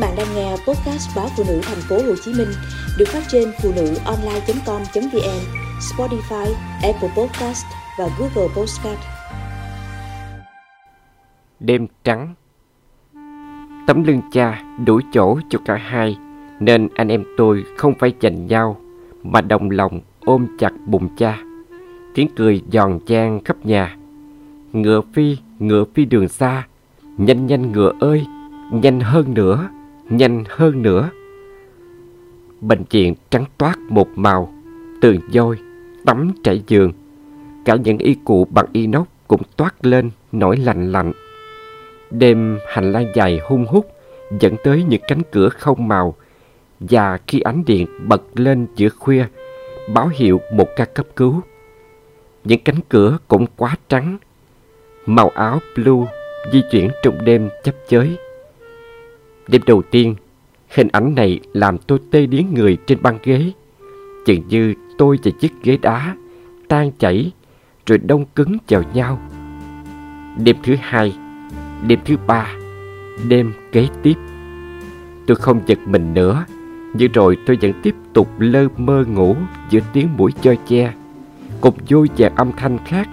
[0.00, 2.48] bạn đang nghe podcast báo phụ nữ thành phố Hồ Chí Minh
[2.98, 5.40] được phát trên phụ nữ online.com.vn,
[5.80, 7.64] Spotify, Apple Podcast
[7.98, 9.00] và Google Podcast.
[11.60, 12.34] Đêm trắng
[13.86, 16.16] Tấm lưng cha đổi chỗ cho cả hai
[16.60, 18.76] nên anh em tôi không phải giành nhau
[19.22, 21.38] mà đồng lòng ôm chặt bụng cha.
[22.14, 23.96] Tiếng cười giòn chan khắp nhà.
[24.72, 26.66] Ngựa phi, ngựa phi đường xa,
[27.18, 28.26] nhanh nhanh ngựa ơi,
[28.72, 29.68] nhanh hơn nữa,
[30.10, 31.10] nhanh hơn nữa.
[32.60, 34.52] Bệnh viện trắng toát một màu,
[35.00, 35.58] tường vôi,
[36.06, 36.92] tắm trải giường.
[37.64, 41.12] Cả những y cụ bằng inox cũng toát lên nổi lạnh lạnh.
[42.10, 43.86] Đêm hành lang dài hung hút
[44.40, 46.14] dẫn tới những cánh cửa không màu
[46.80, 49.26] và khi ánh điện bật lên giữa khuya
[49.94, 51.40] báo hiệu một ca cấp cứu.
[52.44, 54.18] Những cánh cửa cũng quá trắng,
[55.06, 56.06] màu áo blue
[56.52, 58.16] di chuyển trong đêm chấp chới.
[59.50, 60.14] Đêm đầu tiên,
[60.74, 63.52] hình ảnh này làm tôi tê điếng người trên băng ghế.
[64.26, 66.16] Chừng như tôi và chiếc ghế đá
[66.68, 67.32] tan chảy
[67.86, 69.18] rồi đông cứng vào nhau.
[70.44, 71.14] Đêm thứ hai,
[71.86, 72.54] đêm thứ ba,
[73.28, 74.14] đêm kế tiếp.
[75.26, 76.44] Tôi không giật mình nữa,
[76.94, 79.36] nhưng rồi tôi vẫn tiếp tục lơ mơ ngủ
[79.70, 80.92] giữa tiếng mũi cho che,
[81.60, 83.08] cùng vui và âm thanh khác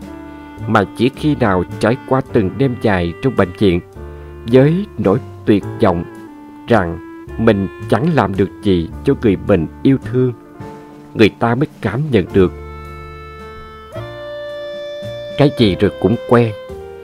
[0.67, 3.79] mà chỉ khi nào trải qua từng đêm dài trong bệnh viện
[4.51, 6.03] với nỗi tuyệt vọng
[6.67, 6.99] rằng
[7.37, 10.33] mình chẳng làm được gì cho người mình yêu thương.
[11.13, 12.51] Người ta mới cảm nhận được.
[15.37, 16.51] Cái gì rồi cũng quen,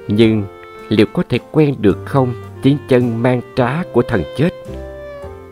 [0.07, 0.43] nhưng
[0.89, 2.33] liệu có thể quen được không?
[2.61, 4.49] Tiếng chân mang trá của thần chết.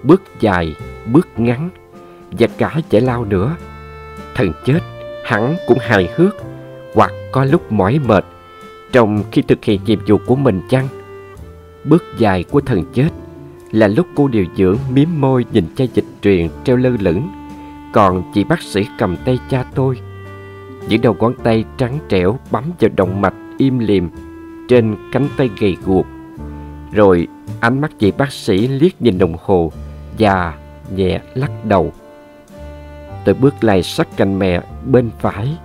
[0.03, 1.69] Bước dài, bước ngắn,
[2.31, 3.55] và cả giải lao nữa.
[4.35, 4.79] Thần chết
[5.25, 6.35] hẳn cũng hài hước,
[6.93, 8.25] hoặc có lúc mỏi mệt,
[8.91, 10.87] trong khi thực hiện nhiệm vụ của mình chăng?
[11.83, 13.09] Bước dài của thần chết
[13.71, 17.29] là lúc cô điều dưỡng miếm môi nhìn chai dịch truyền treo lơ lửng.
[17.93, 19.97] Còn chị bác sĩ cầm tay cha tôi
[20.87, 24.09] những đầu ngón tay trắng trẻo bấm vào động mạch im lìm
[24.69, 26.05] trên cánh tay gầy guộc.
[26.91, 27.27] Rồi
[27.59, 29.71] ánh mắt chị bác sĩ liếc nhìn đồng hồ
[30.19, 30.57] và
[30.95, 31.93] nhẹ lắc đầu.
[33.25, 35.57] Tôi bước lại sát cạnh mẹ bên phải.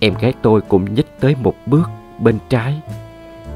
[0.00, 2.82] Em gái tôi cũng nhích tới một bước bên trái.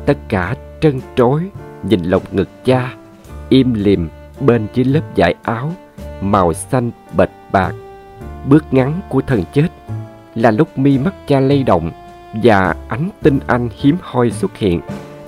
[0.06, 1.43] Tất cả trân trối
[1.82, 2.94] nhìn lồng ngực cha
[3.48, 4.09] im lìm
[4.41, 5.72] bên dưới lớp vải áo,
[6.20, 7.72] màu xanh bệt bạc.
[8.47, 9.69] Bước ngắn của thần chết
[10.34, 11.91] là lúc mi mắt cha lay động
[12.42, 14.81] và ánh tinh anh hiếm hoi xuất hiện,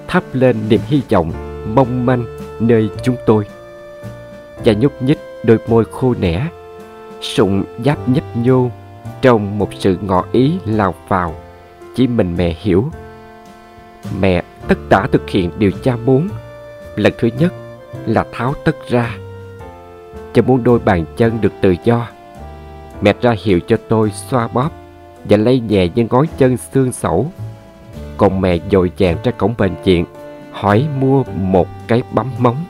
[0.08, 1.32] thắp lên niềm hy vọng
[1.74, 2.24] mong manh
[2.60, 3.46] nơi chúng tôi.
[4.64, 6.48] Và nhúc nhích đôi môi khô nẻ,
[7.20, 8.70] sụng giáp nhấp nhô
[9.22, 11.34] trong một sự ngỏ ý lao vào.
[11.96, 12.90] Chỉ mình mẹ hiểu,
[14.20, 16.28] mẹ tất tả thực hiện điều cha muốn.
[16.96, 17.52] Lần thứ nhất
[18.06, 19.16] là tháo tất ra.
[20.32, 22.08] Cha muốn đôi bàn chân được tự do,
[23.00, 24.70] mẹ ra hiệu cho tôi xoa bóp
[25.24, 27.32] và lay nhẹ những ngón chân xương sẩu.
[28.16, 30.04] Còn mẹ dội vàng ra cổng bệnh viện,
[30.52, 32.64] hỏi mua một cái bấm móng.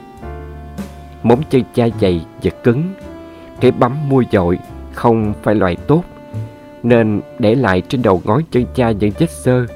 [1.23, 2.83] Móng chân cha dày và cứng,
[3.61, 4.59] cái bấm mua dội
[4.93, 6.03] không phải loại tốt,
[6.83, 9.67] nên để lại trên đầu ngón chân cha những vết sơ.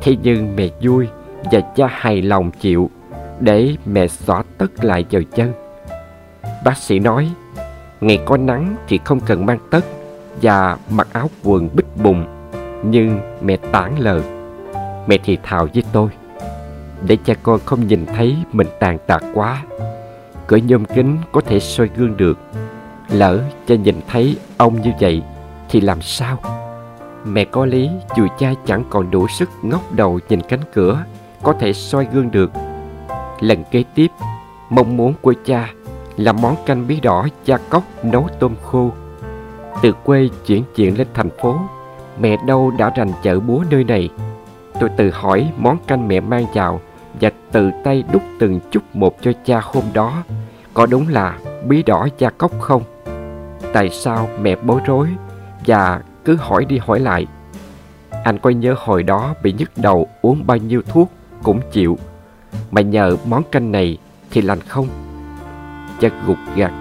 [0.00, 1.08] thế nhưng mẹ vui
[1.52, 2.90] và cha hài lòng chịu
[3.40, 5.52] để mẹ xỏ tất lại vào chân.
[6.64, 7.30] Bác sĩ nói,
[8.00, 9.84] ngày có nắng thì không cần mang tất
[10.42, 12.24] và mặc áo quần bích bùng,
[12.84, 14.20] nhưng mẹ tản lờ
[15.06, 16.08] mẹ thì thào với tôi,
[17.06, 19.62] để cha con không nhìn thấy mình tàn tạc quá
[20.46, 22.38] cửa nhôm kính có thể soi gương được.
[23.08, 25.22] Lỡ cha nhìn thấy ông như vậy
[25.68, 26.38] thì làm sao?
[27.24, 31.04] Mẹ có lý, dù cha chẳng còn đủ sức ngóc đầu nhìn cánh cửa,
[31.42, 32.50] có thể soi gương được
[33.44, 34.08] lần kế tiếp.
[34.70, 35.70] Mong muốn của cha
[36.16, 38.90] là món canh bí đỏ cha cốc nấu tôm khô.
[39.82, 41.58] Từ quê chuyển chuyện lên thành phố,
[42.18, 44.08] mẹ đâu đã rành chợ búa nơi này.
[44.80, 46.80] Tôi tự hỏi món canh mẹ mang vào
[47.20, 50.22] và tự tay đút từng chút một cho cha hôm đó,
[50.74, 52.82] có đúng là bí đỏ cha cốc không?
[53.72, 55.08] Tại sao mẹ bối rối
[55.66, 57.26] và cứ hỏi đi hỏi lại?
[58.24, 61.10] Anh có nhớ hồi đó bị nhức đầu uống bao nhiêu thuốc
[61.42, 61.98] cũng chịu
[62.70, 63.98] mà nhờ món canh này
[64.30, 64.88] thì lành không?
[66.00, 66.72] Cha gục gạt,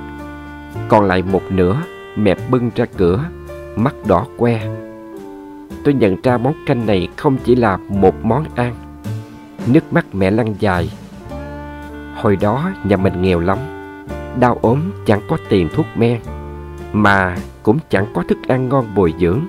[0.89, 1.77] còn lại một nửa
[2.15, 3.25] mẹ bưng ra cửa
[3.75, 4.67] mắt đỏ que.
[5.83, 8.75] Tôi nhận ra món canh này không chỉ là một món ăn.
[9.67, 10.89] Nước mắt mẹ lăn dài.
[12.15, 13.57] Hồi đó nhà mình nghèo lắm
[14.39, 16.19] đau ốm chẳng có tiền thuốc men
[16.93, 19.39] mà cũng chẳng có thức ăn ngon bồi dưỡng.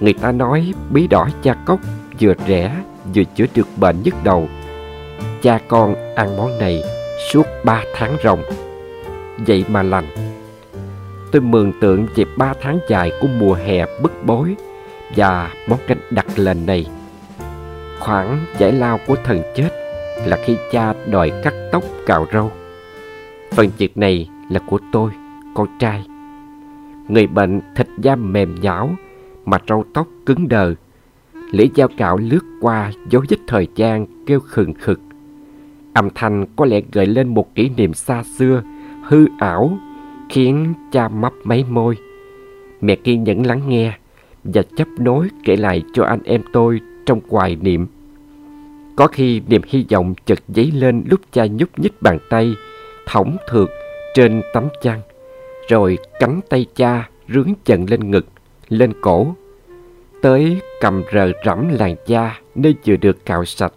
[0.00, 1.80] Người ta nói bí đỏ cha cốc
[2.20, 2.76] vừa rẻ
[3.14, 4.48] vừa chữa được bệnh nhức đầu
[5.42, 6.82] cha con ăn món này
[7.32, 8.42] suốt ba tháng ròng
[9.46, 10.06] vậy mà lành.
[11.32, 14.54] Tôi mường tượng về ba tháng dài của mùa hè bức bối
[15.16, 16.86] và món canh đặc lệnh này.
[18.00, 19.68] Khoảng giải lao của thần chết
[20.26, 22.50] là khi cha đòi cắt tóc cạo râu.
[23.52, 25.10] Phần việc này là của tôi,
[25.54, 26.04] con trai.
[27.08, 28.90] Người bệnh thịt da mềm nhão
[29.44, 30.74] mà râu tóc cứng đờ.
[31.50, 35.00] Lưỡi dao cạo lướt qua dấu vết thời gian kêu khừng khực.
[35.92, 38.62] Âm thanh có lẽ gợi lên một kỷ niệm xa xưa,
[39.04, 39.78] hư ảo,
[40.28, 41.96] khiến cha mấp mấy môi.
[42.80, 43.98] Mẹ kiên nhẫn lắng nghe
[44.44, 47.86] và chấp nối kể lại cho anh em tôi trong hoài niệm.
[48.96, 52.54] Có khi niềm hy vọng chợt dấy lên lúc cha nhúc nhích bàn tay,
[53.06, 53.68] thõng thượt
[54.14, 55.00] trên tấm chăn,
[55.68, 58.26] rồi cánh tay cha rướng chận lên ngực,
[58.68, 59.34] lên cổ,
[60.22, 63.72] tới cầm rờ rẫm làn da nơi vừa được cạo sạch.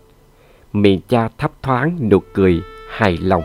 [0.74, 3.44] Miệng cha thấp thoáng nụ cười hài lòng.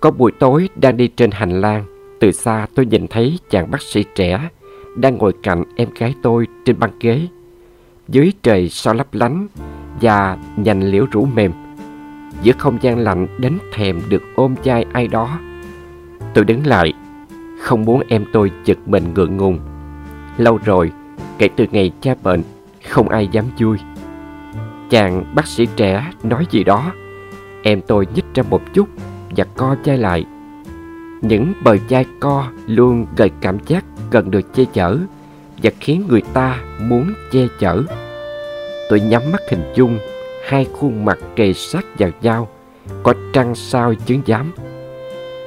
[0.00, 1.84] Có buổi tối đang đi trên hành lang,
[2.20, 4.48] từ xa tôi nhìn thấy chàng bác sĩ trẻ
[4.96, 7.26] đang ngồi cạnh em gái tôi trên băng ghế.
[8.08, 9.46] Dưới trời sao lấp lánh
[10.00, 11.52] và nhành liễu rủ mềm,
[12.42, 15.38] giữa không gian lạnh đến thèm được ôm chai ai đó.
[16.34, 16.92] Tôi đứng lại,
[17.60, 19.58] không muốn em tôi giật mình ngượng ngùng.
[20.36, 20.92] Lâu rồi,
[21.38, 22.42] kể từ ngày cha bệnh,
[22.88, 23.78] không ai dám vui.
[24.90, 26.92] Chàng bác sĩ trẻ nói gì đó,
[27.62, 28.88] em tôi nhích ra một chút
[29.36, 30.24] và co chai lại.
[31.22, 34.98] Những bờ chai co luôn gợi cảm giác cần được che chở
[35.62, 37.82] và khiến người ta muốn che chở.
[38.90, 39.98] Tôi nhắm mắt hình dung
[40.44, 42.48] hai khuôn mặt kề sát vào nhau,
[43.02, 44.52] có trăng sao chứng giám.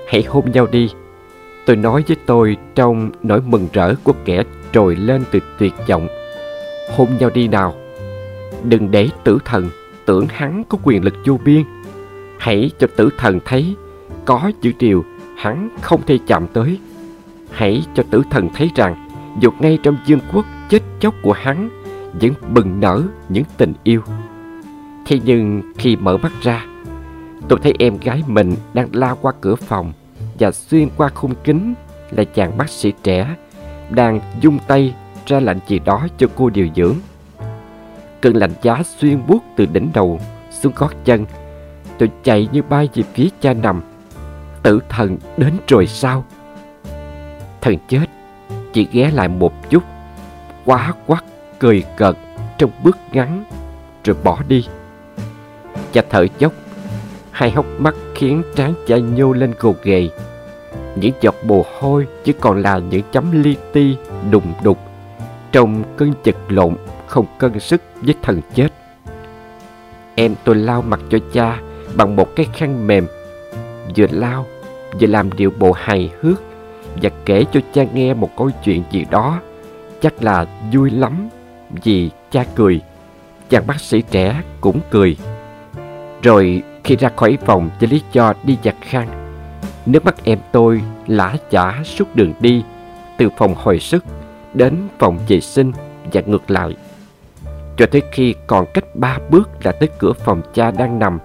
[0.07, 0.89] Hãy hôn nhau đi,
[1.65, 6.07] tôi nói với tôi trong nỗi mừng rỡ của kẻ trồi lên từ tuyệt vọng.
[6.95, 7.81] Hôn nhau đi nào.
[8.63, 9.69] Đừng để tử thần
[10.05, 11.63] tưởng hắn có quyền lực vô biên.
[12.39, 13.75] Hãy cho tử thần thấy
[14.25, 15.05] có chữ điều
[15.37, 16.79] hắn không thể chạm tới.
[17.51, 19.07] Hãy cho tử thần thấy rằng
[19.39, 21.69] dục ngay trong dương quốc chết chóc của hắn
[22.21, 24.01] vẫn bừng nở những tình yêu.
[25.05, 26.65] Thế nhưng khi mở mắt ra,
[27.47, 29.93] tôi thấy em gái mình đang lao qua cửa phòng
[30.39, 31.73] và xuyên qua khung kính
[32.11, 33.35] là chàng bác sĩ trẻ
[33.89, 36.95] đang dung tay ra lệnh gì đó cho cô điều dưỡng.
[38.21, 40.19] Cơn lạnh giá xuyên buốt từ đỉnh đầu
[40.50, 41.25] xuống gót chân.
[41.97, 43.81] Tôi chạy như bay về phía cha nằm.
[44.63, 46.25] Tử thần đến rồi sao?
[47.62, 48.06] Thần chết
[48.73, 49.83] chỉ ghé lại một chút,
[50.65, 51.23] quá quắc
[51.59, 52.15] cười cợt
[52.57, 53.44] trong bước ngắn
[54.03, 54.68] rồi bỏ đi.
[55.91, 56.53] Cha thở dốc,
[57.31, 60.09] hai hốc mắt khiến trán cha nhô lên gồ ghề
[60.95, 63.97] những giọt mồ hôi chỉ còn là những chấm li ti
[64.31, 64.77] đùng đục
[65.51, 66.75] trong cơn chật lộn,
[67.07, 68.68] không cân sức với thần chết.
[70.15, 71.59] Em tôi lau mặt cho cha
[71.95, 73.07] bằng một cái khăn mềm,
[73.98, 74.45] vừa lau,
[75.00, 76.42] vừa làm điều bộ hài hước,
[77.01, 79.39] và kể cho cha nghe một câu chuyện gì đó.
[80.01, 81.30] Chắc là vui lắm,
[81.83, 82.81] vì cha cười,
[83.50, 85.18] chàng bác sĩ trẻ cũng cười.
[86.21, 89.21] Rồi khi ra khỏi phòng cho lý do đi giặt khăn,
[89.86, 92.63] Nước mắt em tôi lã chả suốt đường đi,
[93.18, 94.06] Từ phòng hồi sức
[94.53, 95.71] đến phòng vệ sinh
[96.13, 96.75] và ngược lại.
[97.77, 101.19] Cho tới khi còn cách ba bước là tới cửa phòng cha đang nằm,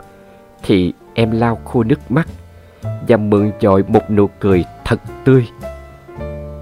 [0.62, 2.28] Thì em lau khô nước mắt
[3.08, 5.48] Và mượn dội một nụ cười thật tươi.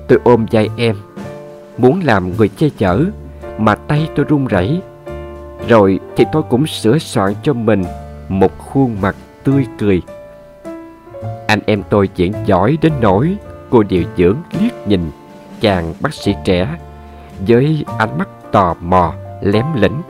[0.08, 0.96] Tôi ôm vai em,
[1.78, 3.04] Muốn làm người che chở,
[3.58, 4.80] Mà tay tôi run rẩy.
[5.68, 7.84] Rồi thì tôi cũng sửa soạn cho mình
[8.28, 10.02] Một khuôn mặt tươi cười.
[11.46, 13.36] Anh em tôi diễn giỏi đến nỗi
[13.70, 15.00] cô điều dưỡng liếc nhìn
[15.60, 16.76] chàng bác sĩ trẻ
[17.46, 20.02] với ánh mắt tò mò, lém lĩnh.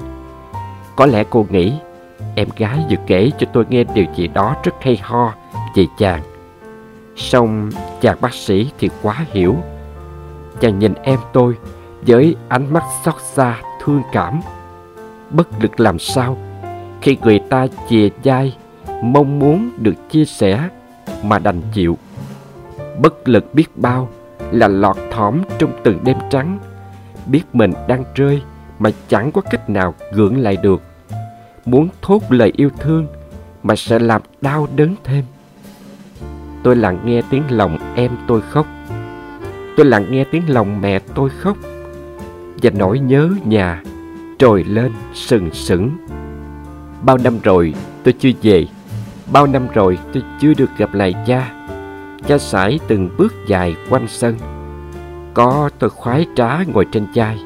[0.97, 1.73] Có lẽ cô nghĩ,
[2.35, 5.35] em gái vừa kể cho tôi nghe điều gì đó rất hay ho
[5.77, 6.23] về chàng.
[7.17, 7.71] song
[8.01, 9.57] chàng bác sĩ thì quá hiểu.
[10.61, 11.55] Chàng nhìn em tôi
[12.07, 14.41] với ánh mắt xót xa, thương cảm.
[15.31, 16.37] Bất lực làm sao
[17.01, 18.57] khi người ta chìa vai
[19.03, 20.69] mong muốn được chia sẻ
[21.23, 21.99] mà đành chịu.
[22.99, 24.09] Bất lực biết bao
[24.53, 26.59] là lọt thỏm trong từng đêm trắng,
[27.27, 28.43] biết mình đang rơi
[28.79, 30.83] mà chẳng có cách nào gượng lại được.
[31.65, 33.07] Muốn thốt lời yêu thương
[33.63, 35.25] mà sẽ làm đau đớn thêm.
[36.63, 38.67] Tôi lặng nghe tiếng lòng em tôi khóc.
[39.77, 41.57] Tôi lặng nghe tiếng lòng mẹ tôi khóc.
[42.63, 43.83] Và nỗi nhớ nhà
[44.39, 45.91] trồi lên sừng sững.
[47.03, 47.75] Bao năm rồi
[48.05, 48.67] tôi chưa về
[49.33, 51.64] Bao năm rồi tôi chưa được gặp lại cha
[52.29, 54.37] Cha sải từng bước dài quanh sân
[55.35, 57.39] Có tôi khoái trá ngồi trên chai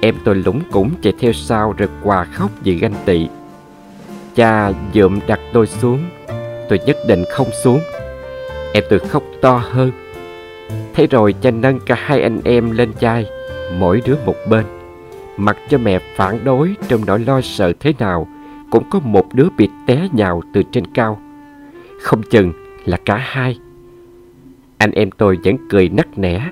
[0.00, 3.28] Em tôi lũng củng chạy theo sau rồi quà khóc vì ganh tị
[4.34, 5.98] Cha dượm đặt tôi xuống
[6.68, 7.80] tôi nhất định không xuống.
[8.72, 9.90] Em tôi khóc to hơn.
[10.94, 13.26] Thế rồi cha nâng cả hai anh em lên chai,
[13.78, 14.64] mỗi đứa một bên.
[15.36, 18.28] Mặc cho mẹ phản đối trong nỗi lo sợ thế nào,
[18.70, 21.20] cũng có một đứa bị té nhào từ trên cao.
[22.02, 22.52] Không chừng
[22.84, 23.58] là cả hai.
[24.78, 26.50] Anh em tôi vẫn cười nắc nẻ,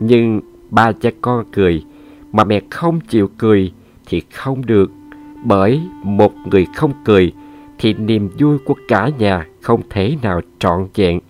[0.00, 0.40] nhưng
[0.70, 1.84] ba cha con cười,
[2.32, 3.72] mà mẹ không chịu cười
[4.06, 4.90] thì không được.
[5.44, 7.32] Bởi một người không cười
[7.78, 11.20] thì niềm vui của cả nhà không thể nào trọn vẹn.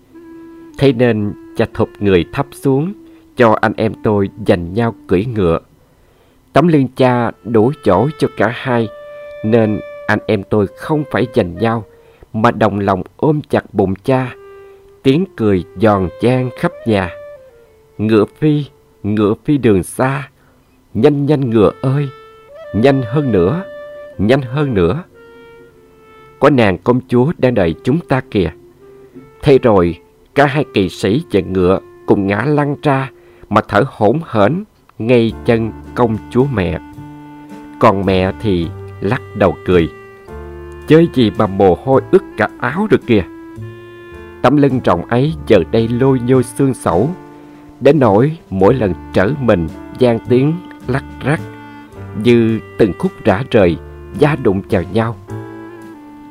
[0.78, 2.92] Thế nên cha thụp người thấp xuống
[3.36, 5.58] cho anh em tôi dành nhau cưỡi ngựa.
[6.52, 8.88] Tấm lưng cha đủ chỗ cho cả hai
[9.44, 11.84] nên anh em tôi không phải giành nhau
[12.32, 14.34] mà đồng lòng ôm chặt bụng cha.
[15.04, 17.10] Tiếng cười giòn chan khắp nhà.
[17.98, 18.64] Ngựa phi,
[19.02, 20.28] ngựa phi đường xa.
[20.94, 22.08] Nhanh nhanh ngựa ơi,
[22.74, 23.64] nhanh hơn nữa,
[24.18, 25.02] nhanh hơn nữa.
[26.40, 28.50] Có nàng công chúa đang đợi chúng ta kìa.
[29.42, 29.98] Thế rồi,
[30.34, 33.10] cả hai kỵ sĩ và ngựa cùng ngã lăn ra
[33.48, 34.64] mà thở hổn hển
[34.98, 36.78] ngay chân công chúa mẹ.
[37.80, 38.66] Còn mẹ thì
[39.00, 39.88] lắc đầu cười.
[40.86, 43.24] Chơi gì mà mồ hôi ướt cả áo được kìa.
[44.44, 47.10] Tấm lưng rộng ấy giờ đây lôi nhô xương sẩu,
[47.80, 50.54] đến nỗi mỗi lần trở mình gian tiếng
[50.88, 51.40] lắc rắc,
[52.22, 53.76] như từng khúc rã rời,
[54.18, 55.16] da đụng vào nhau.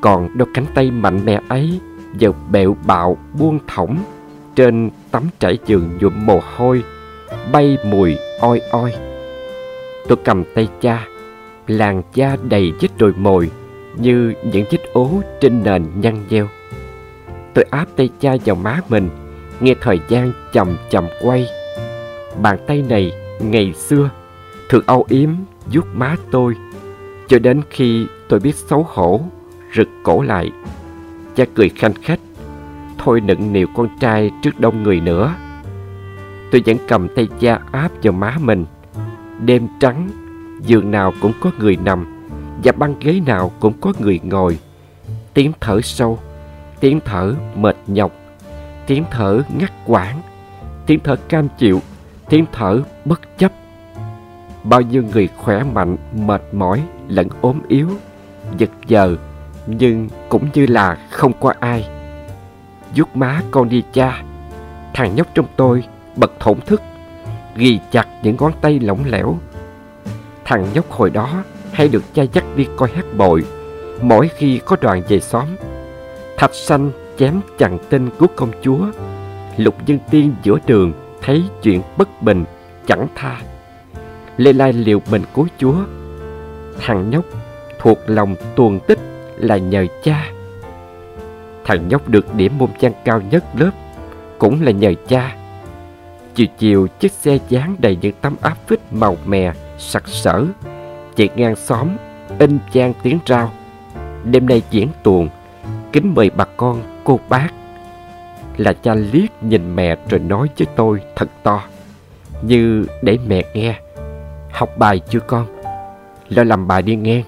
[0.01, 1.79] Còn đôi cánh tay mạnh mẽ ấy
[2.17, 3.97] giờ bẹo bạo buông thõng
[4.55, 6.83] trên tấm trải giường nhuộm mồ hôi,
[7.51, 8.93] bay mùi oi oi.
[10.07, 11.07] Tôi cầm tay cha,
[11.67, 13.51] làn da đầy vết đồi mồi
[13.97, 16.47] như những vết ố trên nền nhăn nheo.
[17.53, 19.09] Tôi áp tay cha vào má mình,
[19.59, 21.47] nghe thời gian chậm chậm quay.
[22.41, 24.09] Bàn tay này ngày xưa
[24.69, 25.29] thường âu yếm
[25.73, 26.55] vuốt má tôi,
[27.27, 29.21] cho đến khi tôi biết xấu hổ,
[29.75, 30.51] rực cổ lại.
[31.35, 32.19] Cha cười khanh khách,
[32.97, 35.35] thôi nựng nịu con trai trước đông người nữa.
[36.51, 38.65] Tôi vẫn cầm tay cha áp vào má mình.
[39.45, 40.09] Đêm trắng,
[40.65, 42.27] giường nào cũng có người nằm,
[42.63, 44.57] và băng ghế nào cũng có người ngồi.
[45.33, 46.19] Tiếng thở sâu,
[46.83, 48.11] tiếng thở mệt nhọc,
[48.87, 50.21] tiếng thở ngắt quãng,
[50.85, 51.81] tiếng thở cam chịu,
[52.29, 53.51] tiếng thở bất chấp.
[54.63, 57.89] Bao nhiêu người khỏe mạnh, mệt mỏi, lẫn ốm yếu,
[58.57, 59.15] giật giờ,
[59.67, 61.89] nhưng cũng như là không có ai.
[62.95, 64.23] vuốt má con đi cha,
[64.93, 65.83] thằng nhóc trong tôi
[66.15, 66.81] bật thổn thức,
[67.55, 69.37] ghi chặt những ngón tay lỏng lẻo.
[70.45, 73.43] Thằng nhóc hồi đó hay được cha dắt đi coi hát bội
[74.01, 75.45] mỗi khi có đoàn về xóm.
[76.37, 78.85] Thạch xanh chém chặn tên của công chúa.
[79.57, 82.45] Lục dân tiên giữa đường thấy chuyện bất bình,
[82.87, 83.41] chẳng tha.
[84.37, 85.75] Lê Lai liều mình cứu chúa.
[86.79, 87.25] Thằng nhóc
[87.79, 88.99] thuộc lòng tuồng tích
[89.37, 90.31] là nhờ cha.
[91.65, 93.71] Thằng nhóc được điểm môn văn cao nhất lớp
[94.37, 95.35] cũng là nhờ cha.
[96.35, 100.45] Chiều chiều chiếc xe dán đầy những tấm áp phích màu mè, sặc sỡ
[101.15, 101.87] chạy ngang xóm
[102.39, 103.51] in trang tiếng rao
[104.23, 105.29] đêm nay diễn tuồng
[105.93, 107.47] kính mời bà con cô bác.
[108.57, 111.63] Là cha liếc nhìn mẹ rồi nói với tôi thật to
[112.41, 113.79] như để mẹ nghe.
[114.51, 115.45] Học bài chưa con?
[116.29, 117.23] Lo làm bài đi nghe.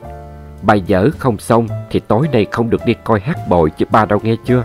[0.62, 4.06] Bài dở không xong thì tối nay không được đi coi hát bội chứ ba
[4.06, 4.64] đâu nghe chưa?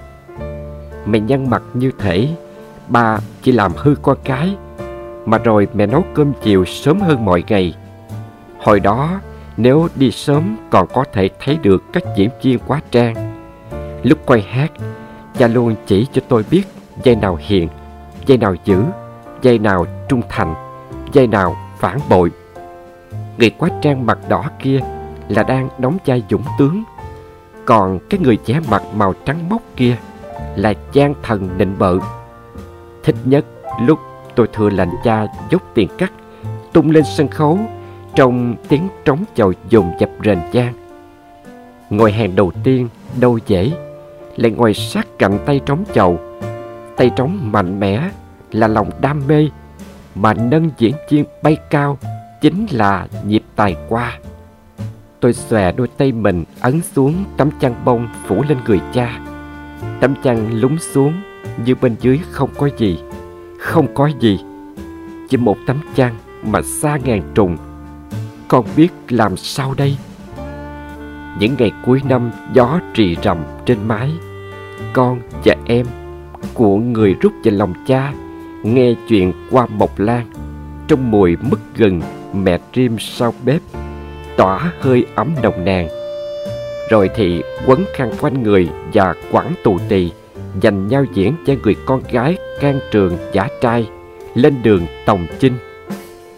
[1.07, 2.28] Mẹ nhăn mặt như thể
[2.88, 4.57] ba chỉ làm hư con cái
[5.26, 7.75] mà rồi mẹ nấu cơm chiều sớm hơn mọi ngày.
[8.59, 9.21] Hồi đó,
[9.57, 13.29] nếu đi sớm còn có thể thấy được các diễn viên quá trang.
[14.02, 14.73] Lúc quay hát,
[15.38, 16.62] cha luôn chỉ cho tôi biết
[17.02, 17.69] dây nào hiền,
[18.26, 18.83] dây nào dữ,
[19.42, 20.54] dây nào trung thành,
[21.12, 22.30] dây nào phản bội.
[23.38, 24.80] Người quá trang mặt đỏ kia
[25.28, 26.83] là đang đóng vai dũng tướng,
[27.64, 29.97] còn cái người trẻ mặt màu trắng mốc kia
[30.57, 31.99] là gian thần nịnh bợ.
[33.04, 33.45] Thích nhất
[33.83, 33.99] lúc
[34.35, 36.12] tôi thừa lệnh cha dốc tiền cắt
[36.73, 37.59] tung lên sân khấu
[38.14, 40.73] trong tiếng trống chầu dồn dập rền vang
[41.90, 42.88] ngồi hàng đầu tiên
[43.21, 43.71] đâu dễ
[44.40, 46.20] lại ngồi sát cạnh tay trống chầu.
[46.97, 48.11] Tay trống mạnh mẽ
[48.52, 49.49] là lòng đam mê,
[50.14, 51.99] mà nâng diễn viên bay cao
[52.40, 54.18] chính là nhịp tài qua.
[55.20, 59.20] Tôi xòe đôi tay mình ấn xuống tấm chăn bông phủ lên người cha.
[60.00, 61.12] Tấm chăn lúng xuống
[61.64, 62.99] như bên dưới không có gì,
[63.59, 64.38] không có gì.
[65.28, 67.56] Chỉ một tấm chăn mà xa ngàn trùng.
[68.49, 69.97] Con biết làm sao đây?
[71.38, 74.11] Những ngày cuối năm, gió trì rầm trên mái
[74.94, 75.87] con và em,
[76.54, 78.12] của người rút vào lòng cha,
[78.62, 80.30] nghe chuyện qua mộc lan.
[80.88, 82.00] Trong mùi mứt gừng
[82.35, 83.61] mẹ trim sau bếp,
[84.37, 85.88] tỏa hơi ấm nồng nàn.
[86.90, 90.11] Rồi thì quấn khăn quanh người và quẳng tù tì,
[90.61, 93.88] Dành nhau diễn cho người con gái can trường giả trai,
[94.35, 95.52] Lên đường tòng chinh.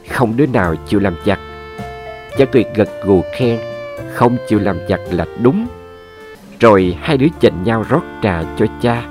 [0.09, 1.39] Không đứa nào chịu làm giặc.
[2.39, 3.59] Cha tuyệt gật gù khen,
[4.15, 5.67] Không chịu làm giặc là đúng.
[6.63, 9.05] Rồi hai đứa chành nhau rót trà cho cha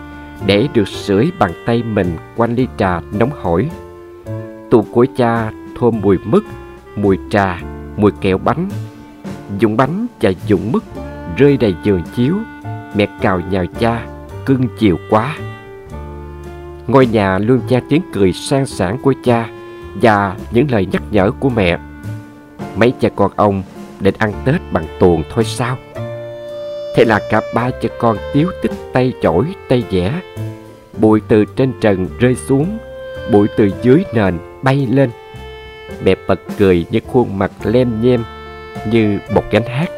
[0.45, 3.69] Để được sưởi bằng tay mình quanh ly trà nóng hổi.
[4.69, 6.43] Tù của cha thơm mùi mứt,
[6.95, 7.61] mùi trà,
[7.97, 8.69] mùi kẹo bánh.
[9.61, 10.83] Dũng bánh và dũng mứt
[11.37, 12.35] rơi đầy giường chiếu
[12.95, 14.05] Mẹ cào nhào cha,
[14.45, 15.37] cưng chiều quá.
[16.87, 19.49] Ngôi nhà luôn cha tiếng cười sang sảng của cha
[20.01, 21.79] Và những lời nhắc nhở của mẹ.
[22.75, 23.63] Mấy cha con ông
[23.99, 25.77] định ăn Tết bằng tuồng thôi sao?
[26.95, 30.21] Thế là cả ba cha con tiếu tích tay chổi, tay vẽ.
[30.97, 32.77] Bụi từ trên trần rơi xuống,
[33.31, 35.09] Bụi từ dưới nền bay lên.
[36.03, 38.23] Mẹ bật cười với khuôn mặt lem nhem
[38.91, 39.89] Như một gánh hát.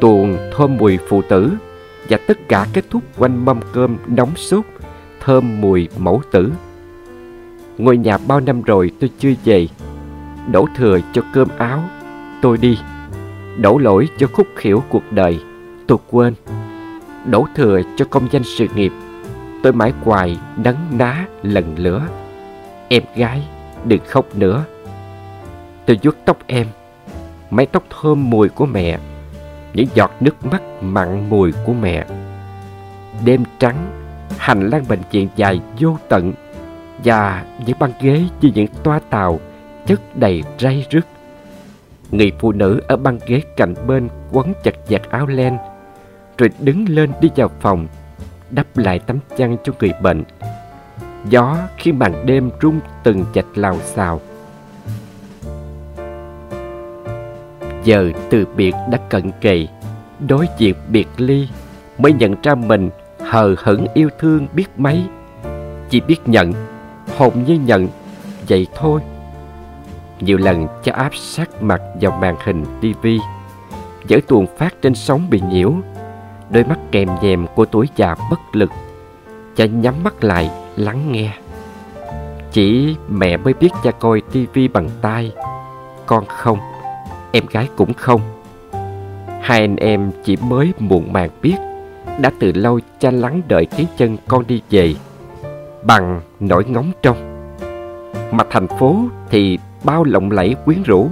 [0.00, 1.52] Tuồng thơm mùi phụ tử
[2.08, 4.64] Và tất cả kết thúc quanh mâm cơm nóng sốt,
[5.24, 6.52] Thơm mùi mẫu tử.
[7.78, 9.66] Ngôi nhà bao năm rồi tôi chưa về.
[10.52, 11.84] Đổ thừa cho cơm áo,
[12.42, 12.78] Tôi đi.
[13.60, 15.40] Đổ lỗi cho khúc khiểu cuộc đời.
[15.86, 16.34] Tôi quên.
[17.26, 18.92] Đổ thừa cho công danh sự nghiệp.
[19.62, 22.06] Tôi mãi hoài đắng ná lần lửa.
[22.88, 23.42] Em gái,
[23.84, 24.64] đừng khóc nữa.
[25.86, 26.66] Tôi vuốt tóc em.
[27.50, 28.98] Mái tóc thơm mùi của mẹ.
[29.74, 32.06] Những giọt nước mắt mặn mùi của mẹ.
[33.24, 33.92] Đêm trắng,
[34.38, 36.32] Hành lang bệnh viện dài vô tận.
[37.04, 39.40] Và những băng ghế như những toa tàu
[39.86, 41.06] Chất đầy ray rứt.
[42.10, 45.58] Người phụ nữ ở băng ghế cạnh bên Quấn chặt chặt áo len
[46.38, 47.86] rồi đứng lên đi vào phòng,
[48.50, 50.24] Đắp lại tấm chăn cho người bệnh.
[51.28, 54.20] Gió khi màn đêm rung từng chạch lào xào.
[57.84, 59.66] Giờ từ biệt đã cận kề,
[60.28, 61.48] Đối diện biệt ly,
[61.98, 62.90] Mới nhận ra mình
[63.20, 65.06] hờ hững yêu thương biết mấy.
[65.90, 66.52] Chỉ biết nhận,
[67.16, 67.88] Hồn như nhận,
[68.48, 69.00] Vậy thôi.
[70.20, 73.18] Nhiều lần cha áp sát mặt vào màn hình tivi
[74.08, 75.74] Giở tuồng phát trên sóng bị nhiễu.
[76.50, 78.70] Đôi mắt kèm dèm của tuổi già bất lực.
[79.56, 81.32] Cha nhắm mắt lại, lắng nghe.
[82.52, 85.32] Chỉ mẹ mới biết cha coi tivi bằng tay
[86.06, 86.58] Con không,
[87.32, 88.20] Em gái cũng không.
[89.42, 91.56] Hai anh em chỉ mới muộn màng biết,
[92.20, 94.94] Đã từ lâu cha lắng đợi tiếng chân con đi về,
[95.82, 97.48] Bằng nỗi ngóng trông.
[98.30, 98.96] Mà thành phố
[99.30, 101.08] thì bao lộng lẫy quyến rũ.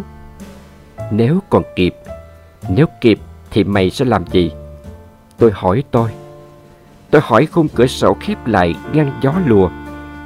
[1.11, 1.95] Nếu còn kịp,
[2.69, 3.19] Nếu kịp
[3.51, 4.51] thì mày sẽ làm gì?
[5.39, 6.11] Tôi hỏi tôi.
[7.11, 9.71] Tôi hỏi khung cửa sổ khép lại ngăn gió lùa,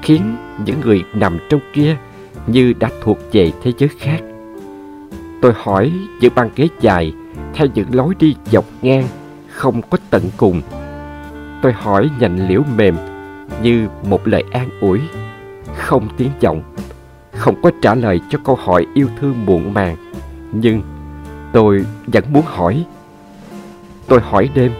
[0.02, 1.96] Khiến những người nằm trong kia
[2.46, 4.20] như đã thuộc về thế giới khác.
[5.42, 7.12] Tôi hỏi những băng ghế dài,
[7.54, 9.08] theo những lối đi dọc ngang,
[9.48, 10.62] không có tận cùng.
[11.62, 12.96] Tôi hỏi nhành liễu mềm,
[13.62, 15.00] như một lời an ủi,
[15.76, 16.62] Không tiếng vọng
[17.32, 19.96] Không có trả lời cho câu hỏi yêu thương muộn màng.
[20.52, 20.82] Nhưng
[21.52, 22.84] tôi vẫn muốn hỏi.
[24.06, 24.72] Tôi hỏi đêm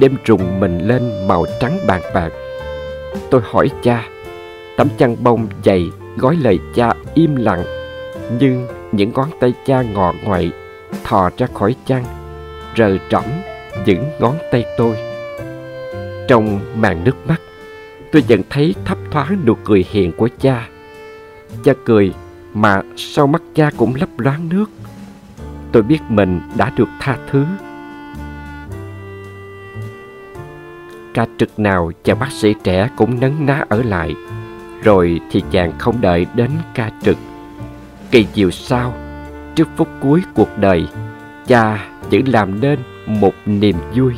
[0.00, 2.28] Đêm trùng mình lên màu trắng bạc bạc.
[3.30, 4.08] Tôi hỏi cha,
[4.76, 7.64] Tấm chăn bông dày gói lời cha im lặng,
[8.40, 10.50] Nhưng những ngón tay cha ngọ ngoại
[11.04, 12.04] Thò ra khỏi chăn,
[12.76, 13.24] Rờ trẫm
[13.86, 14.96] những ngón tay tôi.
[16.28, 17.40] Trong màn nước mắt,
[18.12, 20.68] Tôi dần thấy thấp thoáng nụ cười hiền của cha.
[21.64, 22.12] Cha cười
[22.54, 24.66] mà sau mắt cha cũng lấp loáng nước.
[25.72, 27.44] Tôi biết mình đã được tha thứ.
[31.16, 34.14] Ca trực nào chàng bác sĩ trẻ cũng nấn ná ở lại.
[34.82, 37.16] Rồi thì chàng không đợi đến ca trực.
[38.10, 38.94] Kỳ diệu sau
[39.54, 40.86] Trước phút cuối cuộc đời,
[41.46, 44.12] Cha vẫn làm nên một niềm vui.